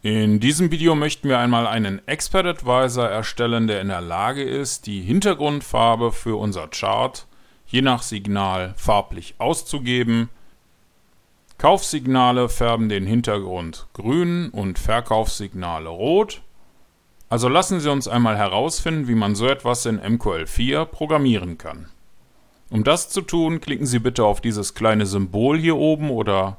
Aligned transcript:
In 0.00 0.38
diesem 0.38 0.70
Video 0.70 0.94
möchten 0.94 1.28
wir 1.28 1.40
einmal 1.40 1.66
einen 1.66 2.06
Expert 2.06 2.46
Advisor 2.46 3.08
erstellen, 3.08 3.66
der 3.66 3.80
in 3.80 3.88
der 3.88 4.00
Lage 4.00 4.44
ist, 4.44 4.86
die 4.86 5.00
Hintergrundfarbe 5.00 6.12
für 6.12 6.38
unser 6.38 6.68
Chart 6.68 7.26
je 7.66 7.82
nach 7.82 8.02
Signal 8.02 8.74
farblich 8.76 9.34
auszugeben. 9.38 10.28
Kaufsignale 11.58 12.48
färben 12.48 12.88
den 12.88 13.06
Hintergrund 13.06 13.88
grün 13.92 14.50
und 14.50 14.78
Verkaufssignale 14.78 15.88
rot. 15.88 16.42
Also 17.28 17.48
lassen 17.48 17.80
Sie 17.80 17.90
uns 17.90 18.06
einmal 18.06 18.38
herausfinden, 18.38 19.08
wie 19.08 19.16
man 19.16 19.34
so 19.34 19.48
etwas 19.48 19.84
in 19.84 19.98
MQL4 20.00 20.84
programmieren 20.84 21.58
kann. 21.58 21.88
Um 22.70 22.84
das 22.84 23.08
zu 23.08 23.20
tun, 23.20 23.60
klicken 23.60 23.86
Sie 23.86 23.98
bitte 23.98 24.24
auf 24.24 24.40
dieses 24.40 24.74
kleine 24.74 25.06
Symbol 25.06 25.58
hier 25.58 25.74
oben 25.74 26.10
oder 26.10 26.56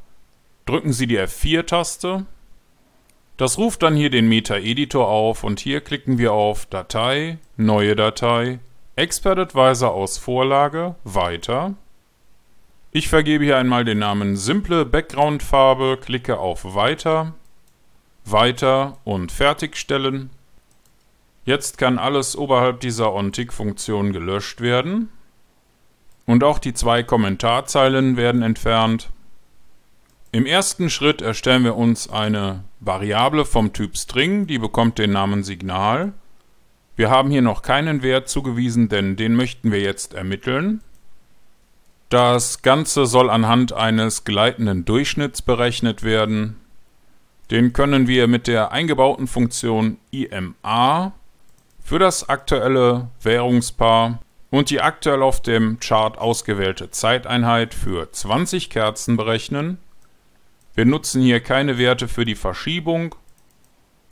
drücken 0.66 0.92
Sie 0.92 1.08
die 1.08 1.18
F4-Taste 1.18 2.26
das 3.40 3.58
ruft 3.58 3.84
dann 3.84 3.96
hier 3.96 4.10
den 4.10 4.28
Meta-Editor 4.28 5.08
auf 5.08 5.46
und 5.46 5.62
hier 5.62 5.80
klicken 5.80 6.18
wir 6.18 6.34
auf 6.34 6.66
Datei, 6.66 7.38
Neue 7.56 7.96
Datei, 7.96 8.60
Expert 8.98 9.40
Advisor 9.40 9.94
aus 9.94 10.18
Vorlage, 10.18 10.96
Weiter. 11.06 11.76
Ich 12.92 13.08
vergebe 13.08 13.46
hier 13.46 13.58
einmal 13.58 13.86
den 13.86 14.00
Namen 14.00 14.36
Simple 14.36 14.84
Background-Farbe, 14.84 16.00
klicke 16.02 16.38
auf 16.38 16.76
Weiter, 16.76 17.34
Weiter 18.26 18.98
und 19.06 19.32
Fertigstellen. 19.32 20.32
Jetzt 21.46 21.78
kann 21.78 21.98
alles 21.98 22.36
oberhalb 22.36 22.82
dieser 22.82 23.14
OnTick-Funktion 23.14 24.12
gelöscht 24.12 24.60
werden. 24.60 25.08
Und 26.26 26.44
auch 26.44 26.60
die 26.60 26.74
zwei 26.74 27.04
Kommentarzeilen 27.04 28.18
werden 28.18 28.42
entfernt. 28.42 29.12
Im 30.32 30.46
ersten 30.46 30.92
Schritt 30.92 31.24
erstellen 31.24 31.64
wir 31.64 31.76
uns 31.76 32.08
eine 32.08 32.64
Variable 32.80 33.46
vom 33.46 33.74
Typ 33.74 33.98
String, 33.98 34.46
die 34.46 34.60
bekommt 34.60 35.00
den 35.00 35.12
Namen 35.12 35.44
Signal. 35.44 36.14
Wir 36.96 37.10
haben 37.10 37.32
hier 37.32 37.42
noch 37.42 37.64
keinen 37.64 38.04
Wert 38.04 38.30
zugewiesen, 38.30 38.90
denn 38.90 39.16
den 39.16 39.36
möchten 39.36 39.72
wir 39.72 39.80
jetzt 39.80 40.14
ermitteln. 40.14 40.82
Das 42.10 42.62
Ganze 42.62 43.08
soll 43.08 43.32
anhand 43.32 43.74
eines 43.74 44.24
gleitenden 44.24 44.86
Durchschnitts 44.86 45.42
berechnet 45.42 46.04
werden. 46.04 46.58
Den 47.50 47.74
können 47.74 48.08
wir 48.08 48.28
mit 48.28 48.46
der 48.46 48.72
eingebauten 48.72 49.26
Funktion 49.26 49.98
IMA 50.12 51.12
für 51.84 51.98
das 51.98 52.30
aktuelle 52.30 53.08
Währungspaar 53.24 54.20
und 54.52 54.70
die 54.70 54.80
aktuell 54.82 55.24
auf 55.24 55.42
dem 55.42 55.80
Chart 55.80 56.20
ausgewählte 56.20 56.92
Zeiteinheit 56.92 57.74
für 57.74 58.12
20 58.12 58.70
Kerzen 58.70 59.18
berechnen. 59.18 59.80
Wir 60.80 60.86
nutzen 60.86 61.22
hier 61.22 61.42
keine 61.42 61.78
Werte 61.78 62.08
für 62.08 62.24
die 62.24 62.36
Verschiebung. 62.36 63.14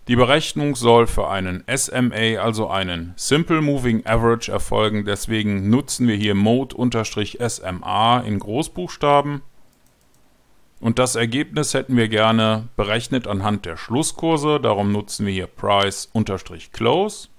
Die 0.10 0.18
Berechnung 0.18 0.76
soll 0.76 1.08
für 1.08 1.30
einen 1.30 1.64
SMA, 1.73 2.42
also 2.42 2.68
einen 2.68 3.14
Simple 3.16 3.62
Moving 3.62 4.06
Average, 4.06 4.52
erfolgen. 4.52 5.06
Deswegen 5.06 5.70
nutzen 5.70 6.10
wir 6.10 6.16
hier 6.16 6.36
Mode-SMA 6.36 8.20
in 8.20 8.40
Großbuchstaben. 8.40 9.44
Und 10.82 11.00
das 11.00 11.16
Ergebnis 11.16 11.73
hätten 11.73 11.95
wir 11.95 12.10
gerne 12.10 12.68
berechnet 12.76 13.28
anhand 13.28 13.66
der 13.66 13.78
Schlusskurse. 13.78 14.60
Darum 14.60 14.92
nutzen 14.92 15.26
wir 15.26 15.32
hier 15.32 15.48
Price-Close. 15.48 17.30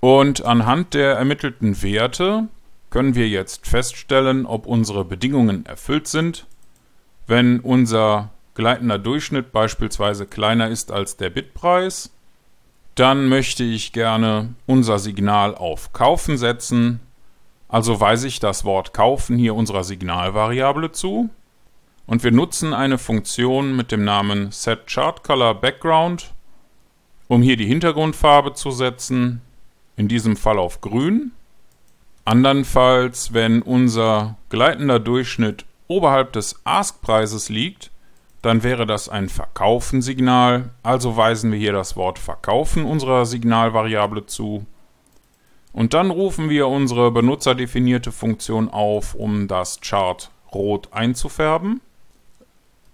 Und 0.00 0.42
anhand 0.46 0.94
der 0.94 1.16
ermittelten 1.16 1.82
Werte 1.82 2.48
können 2.88 3.14
wir 3.14 3.28
jetzt 3.28 3.66
feststellen, 3.66 4.46
ob 4.46 4.64
unsere 4.64 5.04
Bedingungen 5.04 5.66
erfüllt 5.66 6.08
sind. 6.08 6.46
Wenn 7.26 7.60
unser 7.60 8.30
gleitender 8.58 8.98
Durchschnitt 8.98 9.52
beispielsweise 9.52 10.26
kleiner 10.26 10.68
ist 10.68 10.90
als 10.90 11.16
der 11.16 11.30
Bitpreis, 11.30 12.10
dann 12.96 13.28
möchte 13.28 13.62
ich 13.62 13.92
gerne 13.92 14.56
unser 14.66 14.98
Signal 14.98 15.54
auf 15.54 15.92
Kaufen 15.92 16.36
setzen. 16.36 16.98
Also 17.68 18.00
weise 18.00 18.26
ich 18.26 18.40
das 18.40 18.64
Wort 18.64 18.92
Kaufen 18.92 19.38
hier 19.38 19.54
unserer 19.54 19.84
Signalvariable 19.84 20.90
zu. 20.90 21.30
Und 22.04 22.24
wir 22.24 22.32
nutzen 22.32 22.74
eine 22.74 22.98
Funktion 22.98 23.76
mit 23.76 23.92
dem 23.92 24.02
Namen 24.02 24.50
setChartColorBackground, 24.50 26.34
um 27.28 27.42
hier 27.42 27.56
die 27.56 27.66
Hintergrundfarbe 27.66 28.54
zu 28.54 28.72
setzen, 28.72 29.40
in 29.96 30.08
diesem 30.08 30.34
Fall 30.34 30.58
auf 30.58 30.80
grün. 30.80 31.30
Andernfalls, 32.24 33.32
wenn 33.32 33.62
unser 33.62 34.36
gleitender 34.48 34.98
Durchschnitt 34.98 35.64
oberhalb 35.86 36.32
des 36.32 36.60
Ask-Preises 36.64 37.50
liegt, 37.50 37.92
dann 38.42 38.62
wäre 38.62 38.86
das 38.86 39.08
ein 39.08 39.28
Verkaufen-Signal, 39.28 40.70
also 40.82 41.16
weisen 41.16 41.50
wir 41.50 41.58
hier 41.58 41.72
das 41.72 41.96
Wort 41.96 42.18
Verkaufen 42.18 42.84
unserer 42.84 43.26
Signalvariable 43.26 44.26
zu. 44.26 44.64
Und 45.72 45.94
dann 45.94 46.10
rufen 46.10 46.48
wir 46.48 46.68
unsere 46.68 47.10
benutzerdefinierte 47.10 48.12
Funktion 48.12 48.68
auf, 48.68 49.14
um 49.14 49.48
das 49.48 49.80
Chart 49.80 50.30
rot 50.52 50.88
einzufärben. 50.92 51.80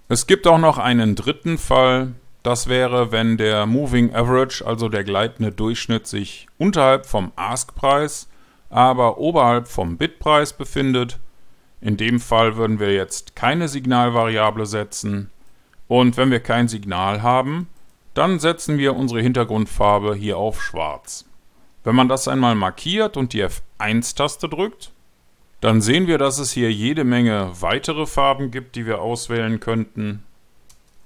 Es 0.09 0.27
gibt 0.27 0.47
auch 0.47 0.59
noch 0.59 0.79
einen 0.79 1.15
dritten 1.15 1.57
Fall, 1.59 2.13
das 2.43 2.69
wäre, 2.69 3.11
wenn 3.11 3.39
der 3.39 3.65
Moving 3.65 4.15
Average, 4.15 4.67
also 4.67 4.91
der 4.91 5.03
gleitende 5.03 5.51
Durchschnitt, 5.51 6.07
sich 6.07 6.47
unterhalb 6.59 7.07
vom 7.07 7.33
Ask-Preis, 7.37 8.29
aber 8.69 9.17
oberhalb 9.17 9.67
vom 9.67 9.97
Bit-Preis 9.97 10.53
befindet. 10.53 11.19
In 11.81 11.97
dem 11.97 12.21
Fall 12.21 12.57
würden 12.57 12.81
wir 12.81 12.93
jetzt 12.93 13.35
keine 13.35 13.69
Signalvariable 13.69 14.67
setzen, 14.67 15.31
und 15.89 16.17
wenn 16.17 16.31
wir 16.31 16.41
kein 16.41 16.69
Signal 16.69 17.23
haben, 17.23 17.69
dann 18.15 18.39
setzen 18.39 18.79
wir 18.79 18.95
unsere 18.95 19.21
Hintergrundfarbe 19.21 20.15
hier 20.15 20.39
auf 20.39 20.63
schwarz. 20.63 21.25
Wenn 21.83 21.97
man 21.97 22.09
das 22.09 22.29
einmal 22.29 22.55
markiert 22.55 23.17
und 23.17 23.33
die 23.33 23.45
F1-Taste 23.45 24.49
drückt, 24.49 24.93
dann 25.61 25.81
sehen 25.81 26.07
wir, 26.07 26.19
dass 26.19 26.39
es 26.39 26.53
hier 26.53 26.73
jede 26.73 27.05
Menge 27.05 27.51
weitere 27.61 28.07
Farben 28.07 28.51
gibt, 28.51 28.77
die 28.77 28.87
wir 28.87 29.01
auswählen 29.01 29.61
könnten. 29.61 30.23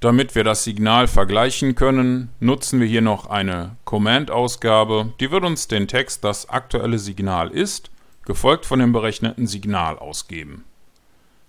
Damit 0.00 0.36
wir 0.36 0.44
das 0.44 0.62
Signal 0.62 1.08
vergleichen 1.08 1.74
können, 1.74 2.30
nutzen 2.38 2.78
wir 2.80 2.86
hier 2.86 3.00
noch 3.00 3.26
eine 3.26 3.76
Command-Ausgabe. 3.84 5.12
Die 5.18 5.32
wird 5.32 5.44
uns 5.44 5.66
den 5.66 5.88
Text 5.88 6.22
das 6.22 6.48
aktuelle 6.48 7.00
Signal 7.00 7.50
ist, 7.50 7.90
gefolgt 8.24 8.64
von 8.64 8.78
dem 8.78 8.92
berechneten 8.92 9.48
Signal 9.48 9.98
ausgeben. 9.98 10.64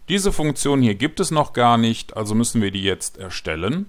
Diese 0.09 0.31
Funktion 0.31 0.81
hier 0.81 0.95
gibt 0.95 1.19
es 1.19 1.29
noch 1.29 1.53
gar 1.53 1.77
nicht, 1.77 2.17
also 2.17 2.33
müssen 2.33 2.63
wir 2.63 2.71
die 2.71 2.81
jetzt 2.81 3.17
erstellen. 3.17 3.85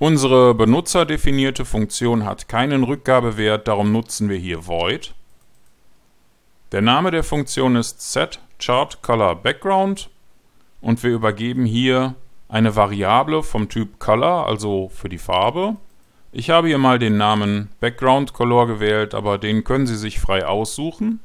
Unsere 0.00 0.54
benutzerdefinierte 0.54 1.64
Funktion 1.64 2.24
hat 2.24 2.48
keinen 2.48 2.82
Rückgabewert, 2.82 3.68
darum 3.68 3.92
nutzen 3.92 4.28
wir 4.28 4.36
hier 4.36 4.66
void. 4.66 5.14
Der 6.72 6.82
Name 6.82 7.12
der 7.12 7.22
Funktion 7.22 7.76
ist 7.76 8.12
setChartColorBackground 8.12 10.10
und 10.80 11.02
wir 11.04 11.12
übergeben 11.12 11.64
hier 11.64 12.16
eine 12.48 12.74
Variable 12.74 13.44
vom 13.44 13.68
Typ 13.68 14.00
Color, 14.00 14.46
also 14.46 14.90
für 14.92 15.08
die 15.08 15.18
Farbe. 15.18 15.76
Ich 16.32 16.50
habe 16.50 16.66
hier 16.68 16.78
mal 16.78 16.98
den 16.98 17.16
Namen 17.16 17.70
Background 17.78 18.32
Color 18.32 18.66
gewählt, 18.66 19.14
aber 19.14 19.38
den 19.38 19.62
können 19.62 19.86
Sie 19.86 19.96
sich 19.96 20.18
frei 20.18 20.44
aussuchen. 20.44 21.20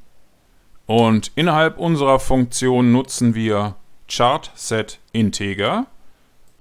Und 0.85 1.31
innerhalb 1.35 1.77
unserer 1.77 2.19
Funktion 2.19 2.91
nutzen 2.91 3.35
wir 3.35 3.75
ChartSetInteger 4.09 5.87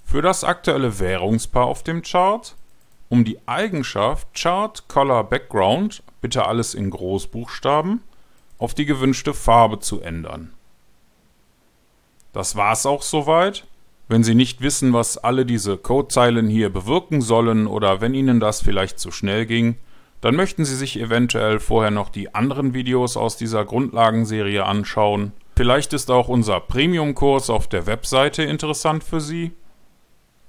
für 0.04 0.22
das 0.22 0.44
aktuelle 0.44 1.00
Währungspaar 1.00 1.66
auf 1.66 1.82
dem 1.82 2.02
Chart, 2.02 2.54
um 3.08 3.24
die 3.24 3.38
Eigenschaft 3.46 4.28
ChartColorBackground, 4.34 6.02
bitte 6.20 6.46
alles 6.46 6.74
in 6.74 6.90
Großbuchstaben, 6.90 8.00
auf 8.58 8.74
die 8.74 8.86
gewünschte 8.86 9.34
Farbe 9.34 9.80
zu 9.80 10.00
ändern. 10.00 10.52
Das 12.32 12.56
war's 12.56 12.86
auch 12.86 13.02
soweit. 13.02 13.66
Wenn 14.08 14.24
Sie 14.24 14.34
nicht 14.34 14.60
wissen, 14.60 14.92
was 14.92 15.18
alle 15.18 15.46
diese 15.46 15.76
Codezeilen 15.76 16.48
hier 16.48 16.70
bewirken 16.70 17.20
sollen 17.20 17.66
oder 17.66 18.00
wenn 18.00 18.14
Ihnen 18.14 18.40
das 18.40 18.62
vielleicht 18.62 18.98
zu 18.98 19.10
schnell 19.10 19.46
ging, 19.46 19.76
dann 20.22 20.36
möchten 20.36 20.64
Sie 20.64 20.76
sich 20.76 20.98
eventuell 20.98 21.58
vorher 21.60 21.90
noch 21.90 22.08
die 22.08 22.34
anderen 22.34 22.74
Videos 22.74 23.16
aus 23.16 23.36
dieser 23.36 23.64
Grundlagenserie 23.64 24.64
anschauen. 24.64 25.32
Vielleicht 25.56 25.92
ist 25.92 26.10
auch 26.10 26.28
unser 26.28 26.60
Premium-Kurs 26.60 27.50
auf 27.50 27.68
der 27.68 27.86
Webseite 27.86 28.44
interessant 28.44 29.04
für 29.04 29.20
Sie. 29.20 29.52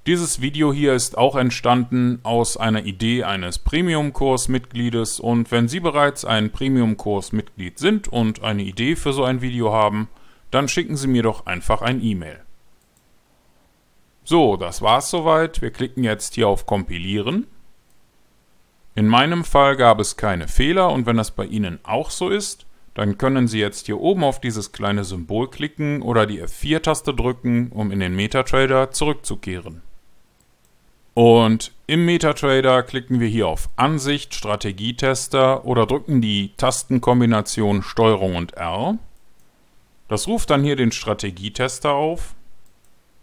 Dieses 0.06 0.40
Video 0.40 0.72
hier 0.72 0.94
ist 0.94 1.18
auch 1.18 1.34
entstanden 1.34 2.20
aus 2.22 2.56
einer 2.56 2.84
Idee 2.84 3.24
eines 3.24 3.58
Premium-Kurs-Mitgliedes 3.58 5.18
und 5.18 5.50
wenn 5.50 5.66
Sie 5.66 5.80
bereits 5.80 6.24
ein 6.24 6.50
Premium-Kurs-Mitglied 6.52 7.78
sind 7.78 8.08
und 8.08 8.44
eine 8.44 8.62
Idee 8.62 8.96
für 8.96 9.12
so 9.12 9.24
ein 9.24 9.40
Video 9.40 9.72
haben, 9.72 10.08
dann 10.50 10.68
schicken 10.68 10.96
Sie 10.96 11.08
mir 11.08 11.24
doch 11.24 11.46
einfach 11.46 11.82
ein 11.82 12.02
E-Mail. 12.02 12.38
So, 14.22 14.56
das 14.56 14.82
war's 14.82 15.10
soweit. 15.10 15.60
Wir 15.62 15.70
klicken 15.70 16.04
jetzt 16.04 16.34
hier 16.34 16.48
auf 16.48 16.64
Kompilieren. 16.64 17.48
In 18.94 19.08
meinem 19.08 19.44
Fall 19.44 19.76
gab 19.76 19.98
es 19.98 20.16
keine 20.16 20.46
Fehler 20.46 20.90
und 20.90 21.06
wenn 21.06 21.16
das 21.16 21.32
bei 21.32 21.46
Ihnen 21.46 21.80
auch 21.82 22.10
so 22.10 22.28
ist, 22.28 22.66
dann 22.94 23.18
können 23.18 23.48
Sie 23.48 23.58
jetzt 23.58 23.86
hier 23.86 24.00
oben 24.00 24.22
auf 24.22 24.40
dieses 24.40 24.70
kleine 24.70 25.02
Symbol 25.02 25.50
klicken 25.50 26.00
oder 26.00 26.26
die 26.26 26.40
F4-Taste 26.40 27.12
drücken, 27.12 27.72
um 27.72 27.90
in 27.90 27.98
den 27.98 28.14
MetaTrader 28.14 28.92
zurückzukehren. 28.92 29.82
Und 31.14 31.72
im 31.86 32.04
MetaTrader 32.06 32.82
klicken 32.82 33.20
wir 33.20 33.28
hier 33.28 33.48
auf 33.48 33.68
Ansicht, 33.76 34.34
Strategietester 34.34 35.64
oder 35.64 35.86
drücken 35.86 36.20
die 36.20 36.52
Tastenkombination 36.56 37.82
STRG 37.82 38.36
und 38.36 38.54
R. 38.54 38.98
Das 40.08 40.26
ruft 40.28 40.50
dann 40.50 40.62
hier 40.62 40.76
den 40.76 40.92
Strategietester 40.92 41.92
auf. 41.92 42.34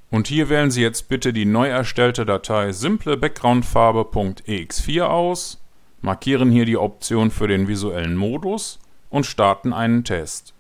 Und 0.10 0.28
hier 0.28 0.50
wählen 0.50 0.72
Sie 0.72 0.82
jetzt 0.82 1.08
bitte 1.08 1.32
die 1.32 1.46
neu 1.46 1.70
erstellte 1.70 2.26
Datei 2.26 2.74
simple 2.74 3.16
Backgroundfarbe.ex4 3.16 5.04
aus, 5.04 5.61
markieren 6.02 6.52
hier 6.52 6.66
die 6.66 6.78
Option 6.78 7.32
für 7.32 7.48
den 7.48 7.68
visuellen 7.68 8.16
Modus 8.16 8.80
und 9.10 9.26
starten 9.26 9.74
einen 9.74 10.04
Test. 10.04 10.54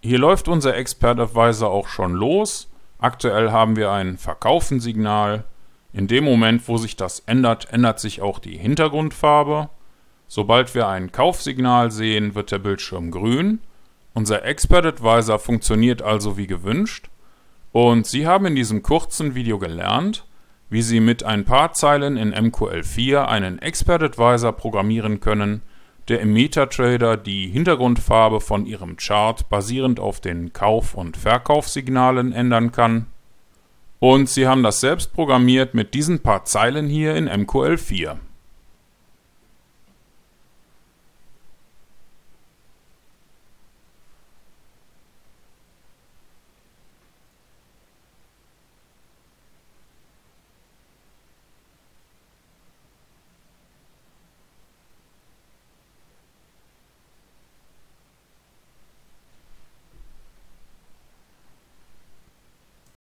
Hier 0.00 0.18
läuft 0.18 0.48
unser 0.48 0.76
Expert 0.76 1.18
Advisor 1.18 1.70
auch 1.70 1.88
schon 1.88 2.14
los. 2.14 2.70
Aktuell 2.98 3.50
haben 3.50 3.76
wir 3.76 3.90
ein 3.90 4.16
Verkaufen-Signal 4.16 5.44
in 5.92 6.06
dem 6.06 6.24
Moment, 6.24 6.68
wo 6.68 6.76
sich 6.76 6.96
das 6.96 7.20
ändert, 7.20 7.72
ändert 7.72 7.98
sich 7.98 8.20
auch 8.20 8.38
die 8.38 8.56
Hintergrundfarbe. 8.56 9.70
Sobald 10.28 10.74
wir 10.74 10.86
ein 10.86 11.10
Kaufsignal 11.10 11.90
sehen, 11.90 12.34
wird 12.34 12.52
der 12.52 12.58
Bildschirm 12.58 13.10
grün. 13.10 13.60
Unser 14.14 14.44
Expert 14.44 14.84
Advisor 14.84 15.38
funktioniert 15.38 16.02
also 16.02 16.36
wie 16.36 16.46
gewünscht. 16.46 17.08
Und 17.72 18.06
Sie 18.06 18.26
haben 18.26 18.46
in 18.46 18.54
diesem 18.54 18.82
kurzen 18.82 19.34
Video 19.34 19.58
gelernt, 19.58 20.24
wie 20.70 20.82
Sie 20.82 21.00
mit 21.00 21.22
ein 21.24 21.44
paar 21.44 21.72
Zeilen 21.72 22.16
in 22.16 22.34
MQL4 22.34 23.24
einen 23.24 23.58
Expert 23.58 24.02
Advisor 24.02 24.52
programmieren 24.52 25.20
können, 25.20 25.62
der 26.08 26.20
im 26.20 26.32
MetaTrader 26.32 27.16
die 27.16 27.48
Hintergrundfarbe 27.48 28.40
von 28.40 28.66
Ihrem 28.66 28.96
Chart 28.96 29.48
basierend 29.48 30.00
auf 30.00 30.20
den 30.20 30.52
Kauf- 30.52 30.94
und 30.94 31.16
Verkaufssignalen 31.16 32.32
ändern 32.32 32.72
kann 32.72 33.06
und 34.00 34.28
sie 34.28 34.46
haben 34.46 34.62
das 34.62 34.80
selbst 34.80 35.12
programmiert 35.12 35.74
mit 35.74 35.94
diesen 35.94 36.20
paar 36.20 36.44
Zeilen 36.44 36.88
hier 36.88 37.16
in 37.16 37.28
MQL4. 37.28 38.16